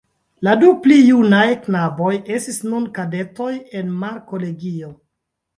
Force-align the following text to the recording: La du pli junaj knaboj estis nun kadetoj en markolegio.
La 0.45 0.53
du 0.61 0.69
pli 0.85 0.95
junaj 1.09 1.43
knaboj 1.67 2.15
estis 2.39 2.59
nun 2.71 2.89
kadetoj 2.97 3.53
en 3.83 3.93
markolegio. 4.07 4.95